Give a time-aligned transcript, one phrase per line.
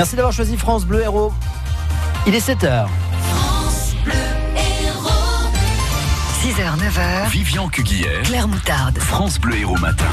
[0.00, 1.30] Merci d'avoir choisi France Bleu Héros.
[2.26, 2.86] Il est 7h.
[6.42, 7.28] 6h, 9h.
[7.28, 8.22] Vivian Cuguière.
[8.22, 8.98] Claire Moutarde.
[8.98, 10.06] France Bleu Héros Matin.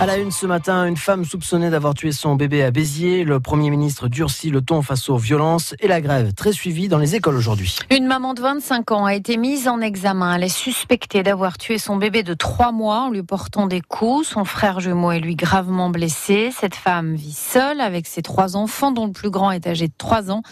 [0.00, 3.22] À la une ce matin, une femme soupçonnée d'avoir tué son bébé à Béziers.
[3.22, 6.98] Le Premier ministre durcit le ton face aux violences et la grève très suivie dans
[6.98, 7.78] les écoles aujourd'hui.
[7.88, 10.34] Une maman de 25 ans a été mise en examen.
[10.34, 14.26] Elle est suspectée d'avoir tué son bébé de 3 mois en lui portant des coups.
[14.26, 16.50] Son frère jumeau est lui gravement blessé.
[16.58, 19.94] Cette femme vit seule avec ses trois enfants dont le plus grand est âgé de
[19.96, 20.42] 3 ans.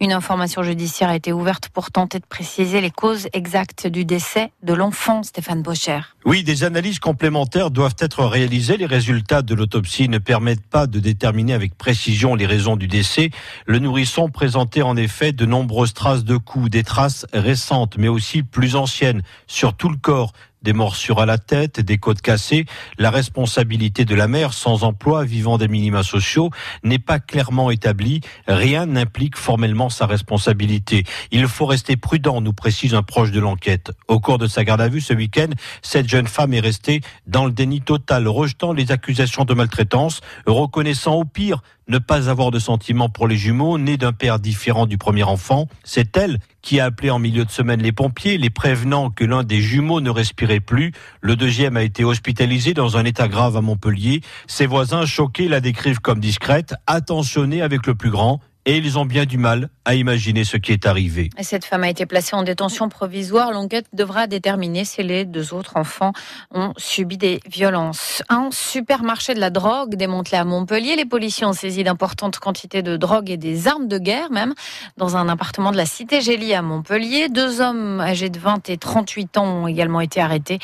[0.00, 4.52] Une information judiciaire a été ouverte pour tenter de préciser les causes exactes du décès
[4.62, 6.00] de l'enfant, Stéphane Bocher.
[6.26, 8.76] Oui, des analyses complémentaires doivent être réalisées.
[8.76, 13.30] Les résultats de l'autopsie ne permettent pas de déterminer avec précision les raisons du décès.
[13.64, 18.42] Le nourrisson présentait en effet de nombreuses traces de coups, des traces récentes mais aussi
[18.42, 20.32] plus anciennes sur tout le corps,
[20.62, 22.66] des morsures à la tête, des côtes cassées.
[22.98, 26.50] La responsabilité de la mère sans emploi, vivant des minima sociaux,
[26.84, 28.20] n'est pas clairement établie.
[28.46, 31.04] Rien n'implique formellement sa responsabilité.
[31.30, 33.92] Il faut rester prudent, nous précise un proche de l'enquête.
[34.08, 35.48] Au cours de sa garde à vue ce week-end,
[35.82, 41.14] cette jeune femme est restée dans le déni total, rejetant les accusations de maltraitance, reconnaissant
[41.14, 44.96] au pire ne pas avoir de sentiments pour les jumeaux, nés d'un père différent du
[44.96, 45.68] premier enfant.
[45.84, 49.42] C'est elle qui a appelé en milieu de semaine les pompiers, les prévenant que l'un
[49.42, 50.92] des jumeaux ne respirait plus.
[51.20, 54.20] Le deuxième a été hospitalisé dans un état grave à Montpellier.
[54.46, 59.04] Ses voisins, choqués, la décrivent comme discrète, attentionnée avec le plus grand et ils ont
[59.04, 61.30] bien du mal à imaginer ce qui est arrivé.
[61.40, 63.52] Cette femme a été placée en détention provisoire.
[63.52, 66.12] L'enquête devra déterminer si les deux autres enfants
[66.52, 68.22] ont subi des violences.
[68.28, 70.96] Un supermarché de la drogue démantelé à Montpellier.
[70.96, 74.54] Les policiers ont saisi d'importantes quantités de drogue et des armes de guerre même
[74.96, 77.28] dans un appartement de la cité Gélie à Montpellier.
[77.28, 80.58] Deux hommes âgés de 20 et 38 ans ont également été arrêtés.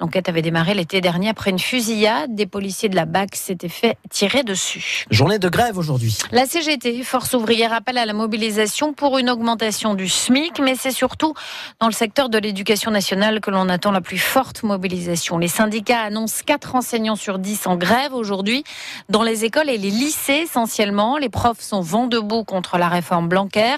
[0.00, 2.34] L'enquête avait démarré l'été dernier après une fusillade.
[2.34, 5.04] Des policiers de la BAC s'étaient fait tirer dessus.
[5.10, 6.16] Journée de grève aujourd'hui.
[6.30, 10.92] La CGT, Force ouvrière, appelle à la mobilisation pour une augmentation du SMIC, mais c'est
[10.92, 11.34] surtout
[11.80, 15.38] dans le secteur de l'éducation nationale que l'on attend la plus forte mobilisation.
[15.38, 18.62] Les syndicats annoncent 4 enseignants sur 10 en grève aujourd'hui
[19.08, 21.18] dans les écoles et les lycées essentiellement.
[21.18, 23.74] Les profs sont vent debout contre la réforme Blanquer.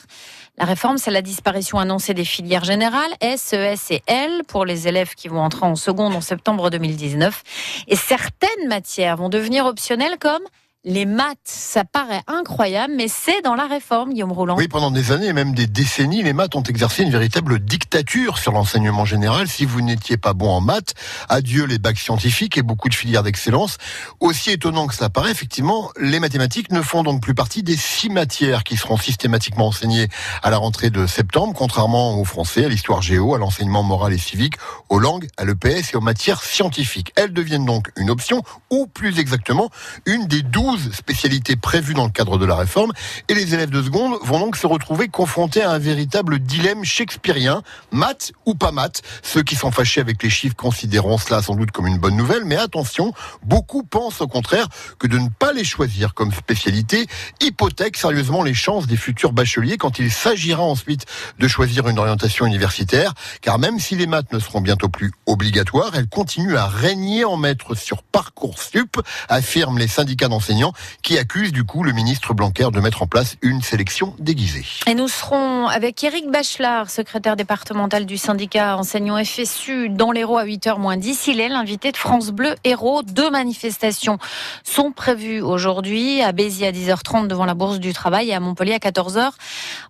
[0.58, 5.14] La réforme, c'est la disparition annoncée des filières générales, SES et L, pour les élèves
[5.14, 7.42] qui vont entrer en seconde en septembre 2019.
[7.88, 10.42] Et certaines matières vont devenir optionnelles comme
[10.84, 14.56] les maths, ça paraît incroyable, mais c'est dans la réforme, Guillaume Roland.
[14.56, 18.36] Oui, pendant des années et même des décennies, les maths ont exercé une véritable dictature
[18.36, 19.48] sur l'enseignement général.
[19.48, 20.94] Si vous n'étiez pas bon en maths,
[21.30, 23.78] adieu les bacs scientifiques et beaucoup de filières d'excellence.
[24.20, 28.10] Aussi étonnant que cela paraît, effectivement, les mathématiques ne font donc plus partie des six
[28.10, 30.08] matières qui seront systématiquement enseignées
[30.42, 34.18] à la rentrée de septembre, contrairement au français, à l'histoire géo, à l'enseignement moral et
[34.18, 34.56] civique,
[34.90, 37.12] aux langues, à l'EPS et aux matières scientifiques.
[37.16, 39.70] Elles deviennent donc une option, ou plus exactement,
[40.04, 42.92] une des douze spécialités prévues dans le cadre de la réforme
[43.28, 47.62] et les élèves de seconde vont donc se retrouver confrontés à un véritable dilemme shakespearien,
[47.90, 49.02] maths ou pas maths.
[49.22, 52.44] Ceux qui sont fâchés avec les chiffres considéreront cela sans doute comme une bonne nouvelle,
[52.44, 53.12] mais attention,
[53.42, 54.68] beaucoup pensent au contraire
[54.98, 57.06] que de ne pas les choisir comme spécialité
[57.40, 61.06] hypothèque sérieusement les chances des futurs bacheliers quand il s'agira ensuite
[61.38, 65.92] de choisir une orientation universitaire, car même si les maths ne seront bientôt plus obligatoires,
[65.94, 70.63] elles continuent à régner en maître sur Parcoursup, affirment les syndicats d'enseignants
[71.02, 74.64] qui accusent du coup le ministre Blanquer de mettre en place une sélection déguisée.
[74.86, 80.44] Et nous serons avec Eric Bachelard, secrétaire départemental du syndicat enseignants FSU dans l'Hérault à
[80.44, 81.26] 8h moins 10.
[81.28, 83.02] Il est l'invité de France Bleu Hérault.
[83.02, 84.18] Deux manifestations
[84.62, 88.74] sont prévues aujourd'hui à Béziers à 10h30 devant la Bourse du Travail et à Montpellier
[88.74, 89.30] à 14h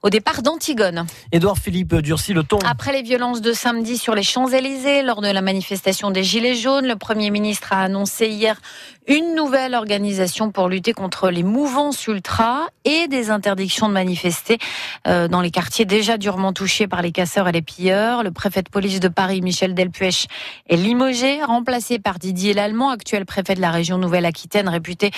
[0.03, 1.07] au départ d'Antigone.
[1.33, 2.59] Édouard Philippe durcit le ton.
[2.67, 6.87] Après les violences de samedi sur les Champs-Élysées lors de la manifestation des Gilets jaunes,
[6.87, 8.61] le Premier ministre a annoncé hier
[9.07, 14.59] une nouvelle organisation pour lutter contre les mouvances ultra et des interdictions de manifester
[15.07, 18.23] euh, dans les quartiers déjà durement touchés par les casseurs et les pilleurs.
[18.23, 20.27] Le préfet de police de Paris, Michel Delpuech,
[20.69, 25.11] est limogé, remplacé par Didier Lallemand, actuel préfet de la région Nouvelle-Aquitaine, réputé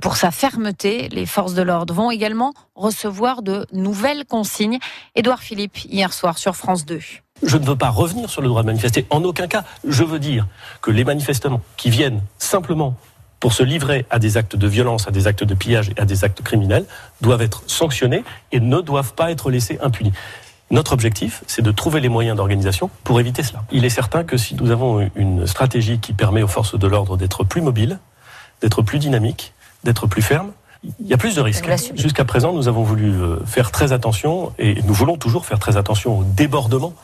[0.00, 1.08] pour sa fermeté.
[1.10, 4.78] Les forces de l'ordre vont également recevoir de nouvelles consignes.
[5.14, 7.00] Édouard Philippe, hier soir sur France 2.
[7.42, 9.06] Je ne veux pas revenir sur le droit de manifester.
[9.10, 9.64] En aucun cas.
[9.86, 10.46] Je veux dire
[10.82, 12.96] que les manifestants qui viennent simplement
[13.40, 16.04] pour se livrer à des actes de violence, à des actes de pillage et à
[16.04, 16.84] des actes criminels
[17.20, 20.12] doivent être sanctionnés et ne doivent pas être laissés impunis.
[20.70, 23.64] Notre objectif, c'est de trouver les moyens d'organisation pour éviter cela.
[23.72, 27.16] Il est certain que si nous avons une stratégie qui permet aux forces de l'ordre
[27.16, 27.98] d'être plus mobiles,
[28.60, 30.52] d'être plus dynamiques, d'être plus fermes,
[30.84, 31.68] il y a plus de risques.
[31.96, 35.76] Jusqu'à présent, nous avons voulu euh, faire très attention et nous voulons toujours faire très
[35.76, 36.94] attention aux débordements,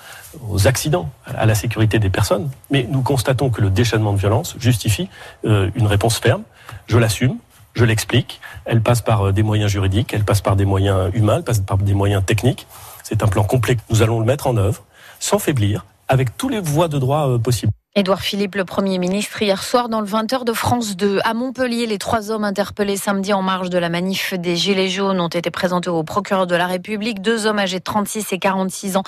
[0.49, 2.51] aux accidents, à la sécurité des personnes.
[2.71, 5.09] Mais nous constatons que le déchaînement de violence justifie
[5.45, 6.43] euh, une réponse ferme.
[6.87, 7.37] Je l'assume.
[7.75, 8.41] Je l'explique.
[8.67, 11.59] Elle passe par euh, des moyens juridiques, elle passe par des moyens humains, elle passe
[11.59, 12.69] par des moyens techniques.
[13.03, 13.77] C'est un plan complet.
[13.91, 14.85] Nous allons le mettre en œuvre
[15.19, 17.73] sans faiblir, avec tous les voies de droit possibles.
[17.97, 21.21] Édouard Philippe, le Premier ministre, hier soir dans le 20h de France 2.
[21.23, 25.21] À Montpellier, les trois hommes interpellés samedi en marge de la manif des Gilets jaunes
[25.21, 27.23] ont été présentés au procureur de la République.
[27.23, 29.05] Deux hommes âgés de 36 et 46 ans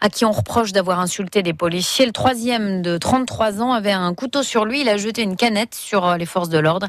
[0.00, 2.06] à qui on reproche d'avoir insulté des policiers.
[2.06, 4.82] Le troisième de 33 ans avait un couteau sur lui.
[4.82, 6.86] Il a jeté une canette sur les forces de l'ordre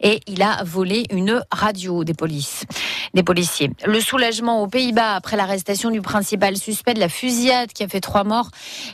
[0.00, 2.64] et il a volé une radio des polices,
[3.12, 3.70] des policiers.
[3.84, 8.00] Le soulagement aux Pays-Bas après l'arrestation du principal suspect de la fusillade qui a fait
[8.00, 8.48] trois morts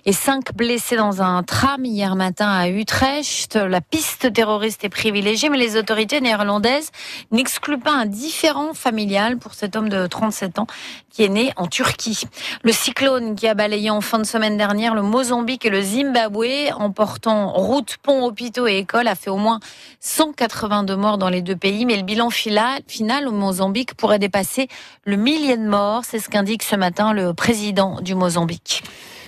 [0.04, 3.54] et cinq blessés dans un tram hier matin à Utrecht.
[3.54, 6.90] La piste terroriste est privilégiée, mais les autorités néerlandaises
[7.30, 10.66] n'excluent pas un différent familial pour cet homme de 37 ans
[11.10, 12.22] qui est né en Turquie.
[12.62, 16.72] Le cyclone qui a balayé en fin de semaine dernière le Mozambique et le Zimbabwe,
[16.74, 19.60] emportant route, ponts, hôpitaux et écoles, a fait au moins
[20.00, 21.84] 182 morts dans les deux pays.
[21.84, 24.68] Mais le bilan final au Mozambique pourrait dépasser
[25.04, 26.04] le millier de morts.
[26.06, 28.82] C'est ce qu'indique ce matin le président du Mozambique.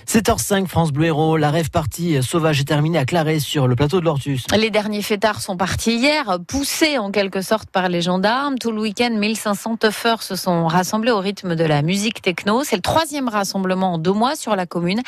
[0.06, 1.36] 7h05, France Bleu Héros.
[1.36, 4.44] La rêve partie sauvage est terminée à Clarès sur le plateau de l'Ortus.
[4.56, 8.58] Les derniers fêtards sont partis hier, poussés en quelque sorte par les gendarmes.
[8.58, 12.62] Tout le week-end, 1500 tuffeurs se sont rassemblés au rythme de la musique techno.
[12.64, 15.00] C'est le troisième rassemblement en deux mois sur la commune.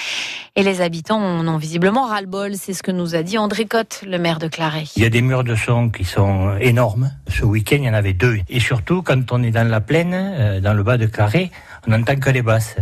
[0.57, 2.55] Et les habitants en ont visiblement ras-le-bol.
[2.55, 4.93] C'est ce que nous a dit André Cotte, le maire de Clarès.
[4.97, 7.13] Il y a des murs de son qui sont énormes.
[7.29, 8.39] Ce week-end, il y en avait deux.
[8.49, 11.76] Et surtout, quand on est dans la plaine, euh, dans le bas de Clarès, on
[11.87, 12.77] n'entend que les basses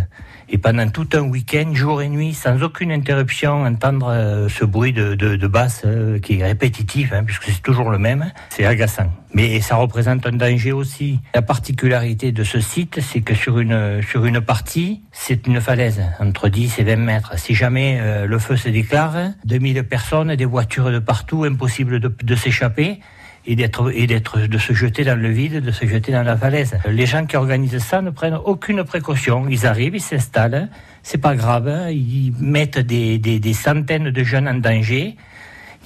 [0.49, 4.93] et pendant tout un week-end, jour et nuit, sans aucune interruption, entendre euh, ce bruit
[4.93, 5.51] de, de,
[5.85, 9.11] euh, qui est répétitif, hein, puisque c'est toujours le même, c'est agaçant.
[9.33, 11.21] Mais ça représente un danger aussi.
[11.35, 16.03] La particularité de ce site, c'est que sur une, sur une partie, c'est une falaise,
[16.21, 17.39] entre 10 et 20 mètres.
[17.39, 22.15] Si jamais euh, le feu se déclare, 2000 personnes, des voitures de partout, impossible de,
[22.23, 23.01] de s'échapper
[23.46, 26.37] et d'être et d'être de se jeter dans le vide, de se jeter dans la
[26.37, 26.76] falaise.
[26.88, 29.46] Les gens qui organisent ça ne prennent aucune précaution.
[29.49, 30.69] Ils arrivent, ils s'installent,
[31.02, 35.17] c'est pas grave, ils mettent des, des, des centaines de jeunes en danger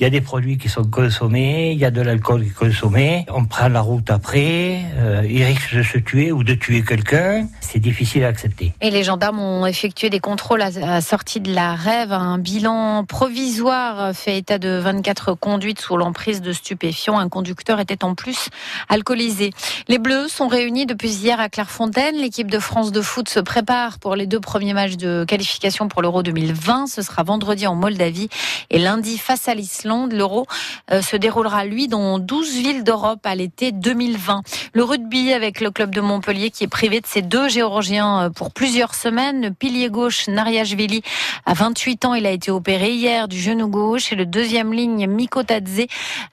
[0.00, 2.52] il y a des produits qui sont consommés, il y a de l'alcool qui est
[2.52, 6.84] consommé, on prend la route après, euh, il risque de se tuer ou de tuer
[6.84, 8.72] quelqu'un, c'est difficile à accepter.
[8.80, 13.04] Et les gendarmes ont effectué des contrôles à la sortie de la rêve, un bilan
[13.06, 18.50] provisoire fait état de 24 conduites sous l'emprise de stupéfiants, un conducteur était en plus
[18.88, 19.50] alcoolisé.
[19.88, 23.98] Les Bleus sont réunis depuis hier à Clairefontaine, l'équipe de France de foot se prépare
[23.98, 28.28] pour les deux premiers matchs de qualification pour l'Euro 2020, ce sera vendredi en Moldavie
[28.70, 30.46] et lundi face à l'Islande L'Euro
[30.90, 34.42] euh, se déroulera, lui, dans 12 villes d'Europe à l'été 2020.
[34.74, 38.30] Le rugby avec le club de Montpellier qui est privé de ses deux Géorgiens euh,
[38.30, 39.42] pour plusieurs semaines.
[39.42, 41.02] Le pilier gauche, Nariashvili,
[41.46, 44.12] à 28 ans, il a été opéré hier du genou gauche.
[44.12, 45.86] Et le deuxième ligne, Miko Tadze,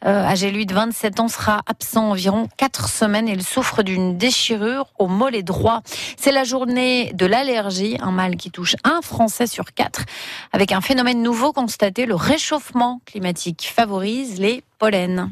[0.06, 3.28] euh, âgé lui de 27 ans, sera absent environ 4 semaines.
[3.28, 5.82] Il souffre d'une déchirure au mollet droit.
[6.18, 10.04] C'est la journée de l'allergie, un mal qui touche un Français sur quatre,
[10.52, 13.02] avec un phénomène nouveau constaté, le réchauffement
[13.68, 15.30] favorise les pollens.